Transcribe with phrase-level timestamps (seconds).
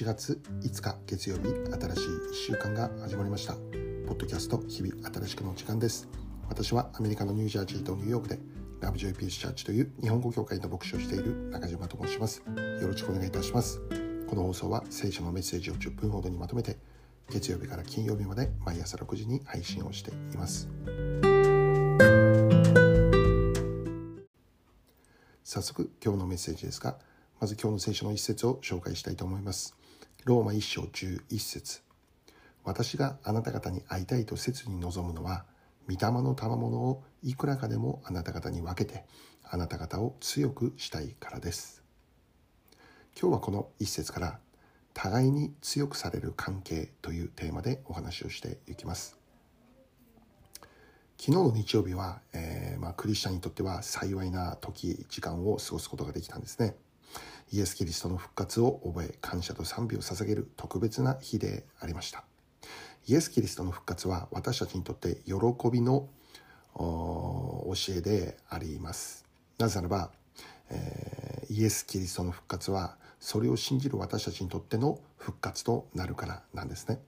[0.00, 3.52] 4月5日月曜日新しい1週間が始まりました。
[3.52, 6.08] ポッドキャスト日々新しくの時間です。
[6.48, 8.38] 私はアメリカのニュージャージーとニューヨークで
[8.80, 12.42] ラブジョイピースチャーチという日本語協会の牧師をしている中島と申します。
[12.80, 13.82] よろしくお願いいたします。
[14.26, 16.78] この放送は聖書のメッセージを10分ほどにまとめて
[17.28, 20.66] 月曜日から金曜日まで毎朝6時に配信をしています。
[25.44, 26.96] 早速今日のメッセージですが
[27.38, 29.76] まず今日の聖書の一節を紹介したいと思います。
[30.24, 31.80] ローマ1章11節。
[32.62, 35.46] 私があなた方に会いたいと切に望むのは
[35.88, 39.06] 御霊の賜物をいくらかでもあなた方に分けて
[39.42, 41.82] あなた方を強くしたいからです。
[43.18, 44.38] 今日はこの一節から
[44.92, 49.18] 互いに強くされる関係というテーマでお話をしていきます。
[51.18, 56.76] 昨日の日曜日は、えー、まあ、クリスチャンにとっては幸いな時時間を過ごすことができたんですね。
[57.52, 62.24] イエス・キリストの復活を覚え感謝と賛美を捧げる特別な日でありました。
[63.06, 65.34] イエス・キリストの復活は私たちにとって喜
[65.72, 66.08] びの
[66.74, 69.26] 教えであります。
[69.58, 70.10] なぜならば、
[70.70, 77.00] えー、イエス・キリストの復活はそれを信じる私たちにとっての復活となるからなんですね。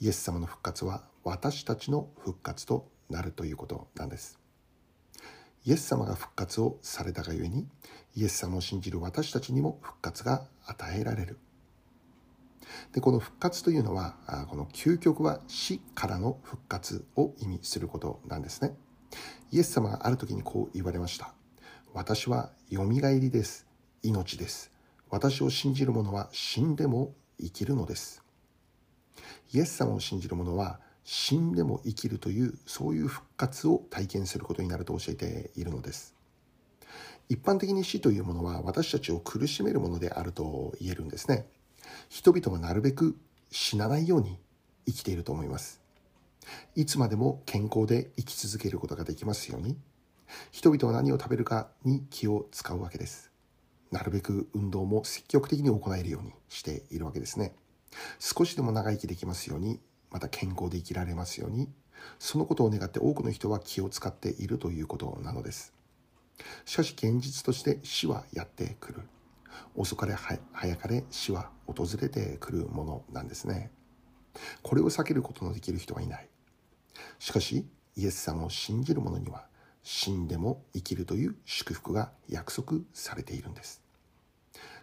[0.00, 4.38] イエス様の復活は私たちの復活となるということなんです。
[5.68, 7.66] イエス様が復活をされたがゆえに
[8.16, 11.38] イエス様を信じる私たちにも復活が与えられる。
[12.94, 14.16] でこの復活というのは
[14.48, 18.78] この究極は死からの復活を意味することなんですね。
[19.50, 21.34] イエス様がある時にこう言われました。
[21.92, 23.66] 私はよみがえりです。
[24.02, 24.72] 命です。
[25.10, 28.22] 私を信じる者は死んでも生きるのです。
[29.52, 36.14] イエス様を信じる者は死んでも生きるというそういう復活を体験することになると教えているのです。
[37.30, 41.46] 一般的に死というものは私たちを苦しめるものであると言えるんですね。
[42.10, 43.16] 人々はなるべく
[43.50, 44.38] 死なないように
[44.84, 45.80] 生きていると思います。
[46.74, 49.78] いつまでも健康で生き続けることができますように。
[50.50, 53.32] 人々は何を食べるかに気を使うわけです。
[53.90, 57.54] なるべく運動も積極的に行えるようにしているわけですね。
[58.18, 59.80] 少しでも長生きできますように
[60.10, 61.68] また健康で生きられますように。
[62.18, 65.74] そのことを願って多くの人は気を使っているということなのです。
[66.64, 69.00] しかし現実として死はやってくる。
[69.74, 73.70] 遅かれ早かれ死は訪れてくるものなんですね。
[74.62, 76.28] これを避けることのできる人はいない。
[77.18, 79.46] しかしイエス様を信じる者には
[79.82, 83.82] 死んでも生きるという祝福が約束されているんです。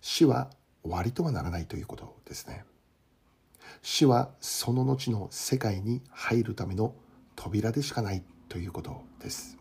[0.00, 0.50] 死は
[0.82, 2.64] 終わりとはならないということですね。
[3.80, 6.94] 死はその後の世界に入るための
[7.36, 9.56] 扉でしかないということです。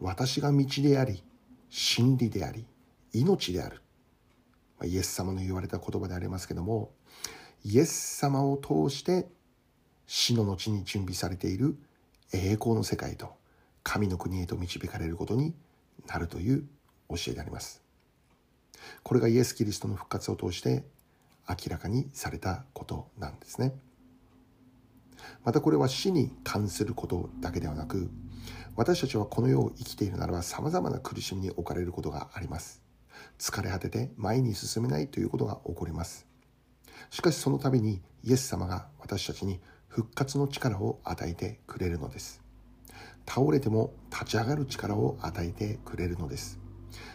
[0.00, 1.22] 私が道であり、
[1.68, 2.66] 真理であり、
[3.12, 3.82] 命である。
[4.84, 6.92] イエス様の言われた言葉でありますけども、
[7.64, 9.28] イエス様を通して
[10.06, 11.76] 死の後に準備されている
[12.32, 13.36] 栄光の世界と
[13.84, 15.54] 神の国へと導かれることに
[16.06, 16.66] なるという
[17.08, 17.82] 教えであります。
[19.04, 20.84] これがイエス・キリストの復活を通して
[21.48, 23.72] 明らかにされたことなんですね。
[25.44, 28.10] またこれは死に関することだけではなく
[28.74, 32.82] 私たちはこの世を生きているならば様々な苦しみに置かれることがあります。
[33.38, 36.26] 疲れ果てて前に進めないということが起こります。
[37.10, 42.40] しかしその度にイエス様が私たちに復活の力を与えてくれるのです。
[43.28, 46.61] 倒れても立ち上がる力を与えてくれるのです。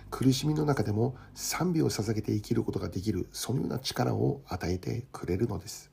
[0.09, 5.91] 苦しみの中でも賛美を捧げて生きることができるそのような力を与えてくれるのです。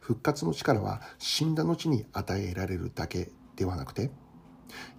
[0.00, 4.10] 復活の力は死んだ後に与えられるだけではなくて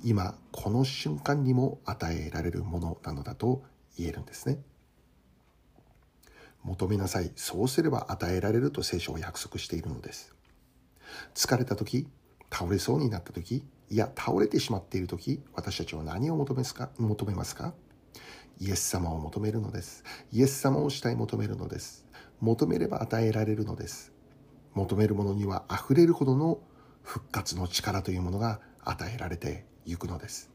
[0.03, 3.63] 今この瞬間にも与えられるものなのだと
[3.97, 4.59] 言えるんですね。
[6.63, 10.33] 求めなさいそうすれば与えられると聖書は約束しているのです。
[11.33, 12.07] 疲れた時
[12.51, 16.89] 倒れそうになった時いや倒れてしまっている時私たちは何を求めますか？
[16.97, 17.73] 求めますか？
[18.59, 20.03] イエス様を求めるのです。
[20.31, 22.05] イエス様を主体求めるのです。
[22.41, 24.11] 求めれば与えられるのです。
[24.73, 26.59] 求めるものには溢れるほどの
[27.03, 30.49] 復活の力というものが与えられていくのです。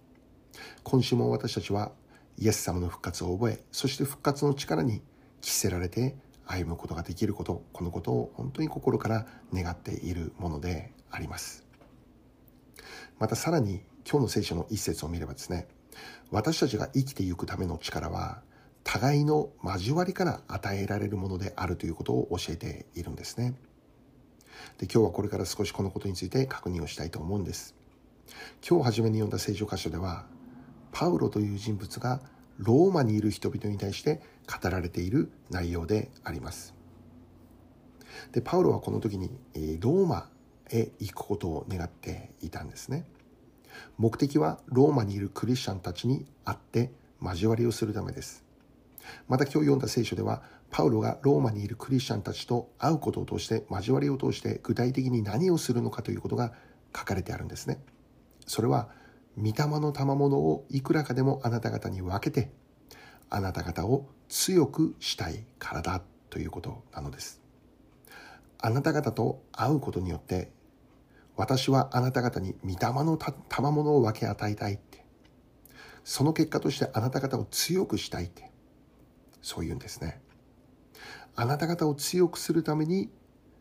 [0.83, 1.93] 今週も私たちは
[2.39, 5.03] イエス様の復活を覚え、そして復活の力に
[5.41, 6.17] 着せられて
[6.47, 11.65] 歩むことができること、このことを本当に心から願っているものであります。
[13.19, 15.69] またさらに今日の聖書の一節を見ればですね、
[16.31, 18.43] 私たちが生きていくための力は
[18.83, 23.55] 互いの交わりから与えられるものであるということを教えているんですね。
[24.79, 27.75] で今日はこれから少しこのことについて確認をしたいと思うんです。
[28.67, 30.27] 今日初めに読んだ聖書箇所では
[30.93, 32.21] パウロという人物が
[32.59, 36.75] ローマにいる人々に対して語られている内容であります。
[38.33, 39.29] でパウロはこの時に
[39.81, 40.29] ローマ
[40.71, 43.05] へ行くことを願っていたんですね
[43.97, 46.93] 目的はローマにいるクリスチャンたちに会って
[47.23, 48.45] 交わりをするためです。
[49.29, 56.53] また今日読んだ聖書ではパウロがローマにいるクリスチャンたちと会うことを通して交わりを通して具体的に何をするのかということが
[56.97, 57.79] 書かれてあるんですね。
[58.47, 58.89] それは
[59.37, 62.53] 御霊の賜物をいくらかでもあなた方に分けて
[63.31, 67.41] あなた方を強くしたいからだということなのです。
[68.59, 70.51] あなた方と会うことによって
[71.37, 75.05] 私はあなた方に御霊のた賜物を分け与えたいって。
[76.05, 78.51] その結果としてあなた方を強くしたいって。
[79.43, 80.21] そういうんですね。
[81.37, 83.11] あなた方を強くするために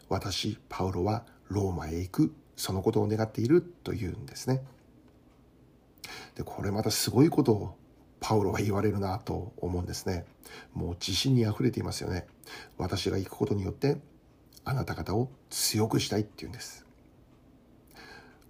[0.09, 2.35] 私パウロはローマへ行く。
[2.55, 4.63] そのことを願っているというんですね。
[6.35, 7.75] でこれまたすごいことを
[8.19, 10.25] パウロは言われるなと思うんですね。
[10.73, 12.27] もう自信にあふれていますよね。
[12.77, 13.97] 私が行くことによって
[14.63, 16.82] あなた方を強くしたいっていうんです。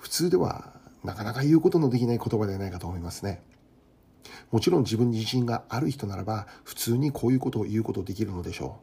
[0.04, 0.74] 普通では
[1.06, 3.42] なかなか言うことのできない言葉ではないかと思いますね。
[4.52, 8.80] もちろん自分に自信がある人ならば普通にこういうことを言うことできるのでしょ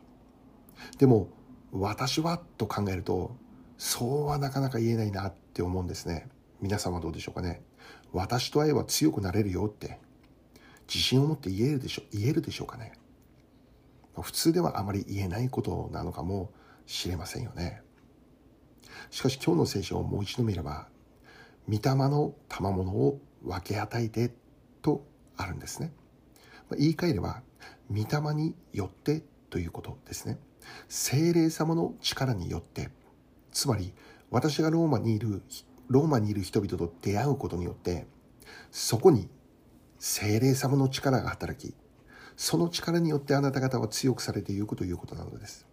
[0.96, 0.98] う。
[0.98, 1.28] でも
[1.72, 3.36] 私はと考えると
[3.76, 6.26] そうはなかなか言えないなって思うんですね。
[6.62, 7.60] 皆さんはどうでしょうかね。
[8.14, 9.98] 私と会えば強くなれるよって
[10.88, 12.92] 自信を持って言えるでしょ言えるでしょうかね。
[14.18, 16.50] 普通ではあまり言えないことなのかも
[16.86, 17.82] しれませんよね。
[19.10, 20.88] しかし今日の聖書をもう一度見れば
[21.68, 24.32] 御霊の賜物を分け与えて
[24.82, 25.04] と
[25.36, 25.92] あるんですね。
[26.78, 27.42] 言い換えれば
[27.90, 30.38] 御霊によってということですね。
[30.88, 32.90] 精霊様の力によって
[33.52, 33.92] つまり
[34.30, 35.42] 私がローマにいる
[35.88, 38.06] ローマにいる人々と出会うことによって
[38.70, 39.28] そこに
[39.98, 41.74] 精霊様の力が働き
[42.36, 45.66] その力によってあなた方は強くされていくということなのです。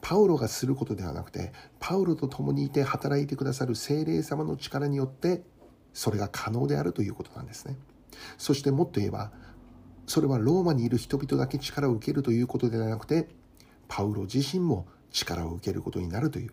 [0.00, 5.42] パウロがすることではなくてパウロと共にいて働いてくださる精霊様の力によって
[5.92, 7.76] それが可能であるということなんですね
[8.36, 9.32] そしてもっと言えば
[10.06, 13.28] それはローマにいる人々だけ力を受けるということではなくて
[13.88, 16.52] パウロ自身も力を受けることになるという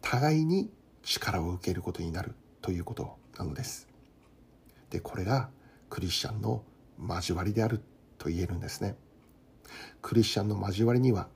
[0.00, 0.70] 互いに
[1.02, 3.88] 力を受けることになるということなのです。
[4.90, 5.50] でこれが
[5.90, 6.62] クリスチャンの
[6.98, 7.80] 交わりである
[8.18, 8.96] と言えるんですね。
[10.02, 11.28] クリスチャンの交わりには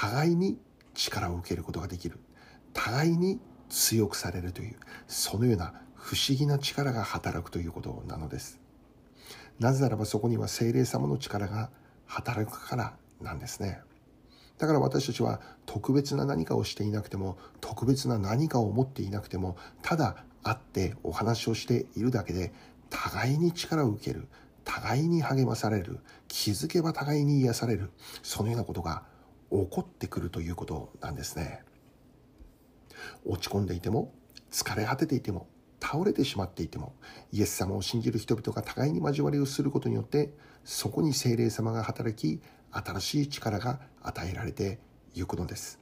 [0.00, 0.56] 互いに
[0.94, 2.20] 力を受けることができる
[2.72, 4.76] 互いに強くされるという
[5.08, 8.60] そのような不思議な力が働くということなのです。
[9.58, 11.70] なぜならばそこには精霊様の力が
[12.06, 13.80] 働くからなんですね。
[14.58, 22.52] だから私たちは特別な何かをしていなくても特別な何かを持っていなくてもただ会ってお話をしているだけで
[22.88, 24.28] 互いに力を受ける
[24.64, 25.98] 互いに励まされる
[26.28, 27.90] 気づけば互いに癒される
[28.22, 29.02] そのようなことが
[29.50, 31.62] 起こってくるということなんですね。
[33.24, 34.12] 落ち込んでいても
[34.50, 35.48] 疲れ果てていても
[35.80, 36.94] 倒れてしまっていても
[37.32, 40.32] イエス様を信じる人々が互いに交わりをすることによって
[40.64, 44.78] そこに精霊様が働き新しい力が与えられて
[45.14, 45.78] いくのです。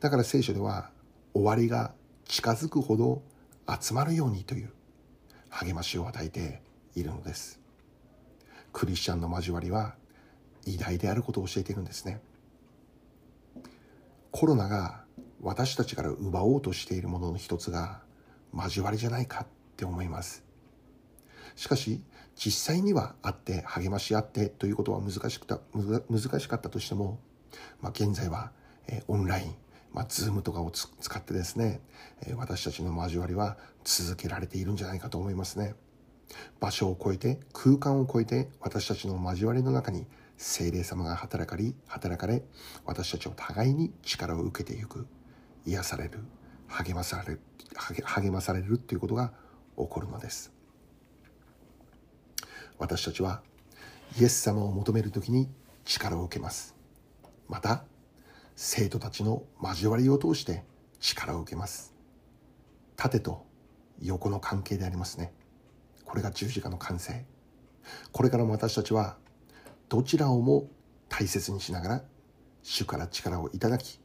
[0.00, 0.90] だから聖書では
[1.34, 1.92] 終わりが
[2.24, 3.22] 近づくほど
[3.80, 4.72] 集まるようにという
[5.48, 6.62] 励ましを与えて
[6.94, 7.60] いるのです。
[8.72, 9.94] クリスチャンの交わりは
[10.68, 12.20] 偉大であることを教えているんですね。
[14.30, 15.04] コロナが
[15.40, 18.02] 私たちから奪おうとしているものの一つが
[18.54, 19.46] 交わりじゃないかっ
[19.76, 20.44] て思います。
[21.56, 22.02] しかし
[22.36, 27.18] 実際には会って励まし合ってということは難しくた難しかったとしても、
[27.80, 28.52] まあ、現在は、
[28.86, 29.54] えオンライン、
[29.92, 31.80] まあ、ズームとかを使ってですね、
[32.24, 35.74] え私たちの交わりは続けられているんじゃないかと思いますね。
[36.60, 40.06] 場所を超えて空間を超えて私たちの交わりの中に
[40.38, 42.42] 精霊様が働かり働かれ
[42.86, 45.06] 私たちを互いに力を受けていく。
[45.66, 46.20] 癒される
[46.66, 47.40] 励まされる
[48.04, 49.32] 励まされるということが
[49.76, 50.52] 起こるのです。
[52.78, 53.42] 私たちは
[54.18, 55.50] イエス様を求める時に
[55.84, 56.74] 力を受けます。
[57.48, 57.84] また
[58.56, 60.64] 生徒たちの交わりを通して
[61.00, 61.94] 力を受けます。
[62.96, 63.44] 縦と
[64.00, 65.32] 横の関係でありますね。
[66.04, 67.24] これが十字架の完成。
[68.12, 69.16] これからも私たちは
[69.88, 70.68] どちらをも
[71.08, 72.02] 大切にしながら
[72.62, 74.00] 主から力をいただき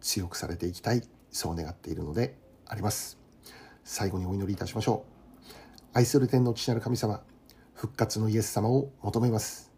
[0.00, 3.18] 強くされていきたいそう願っているのであります
[3.84, 7.22] 最後にお祈りいたしましょう愛する天の父なる神様
[7.78, 9.70] 復活のイエス様を求めます。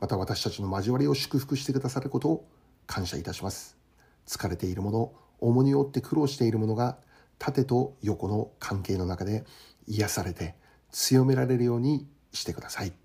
[0.00, 2.48] また私たちの交わりを祝福してくださることを
[2.88, 3.78] 感謝いたします。
[4.26, 6.98] 疲れている者、重荷を負って苦労している者が
[7.38, 9.44] 縦と横の関係の中で
[9.86, 10.56] 癒されて
[10.90, 13.03] 強められるようにしてください。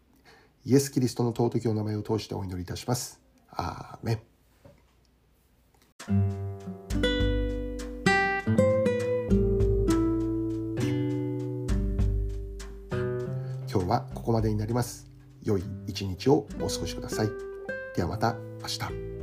[0.66, 3.20] イエス・キリストの尊きお名前を通してお祈りいたします。
[3.52, 4.20] アーメン。
[13.72, 15.08] 今日はここまでになります。
[15.44, 17.30] 良い一日をお過ごしください。
[17.96, 19.19] ではまた明日。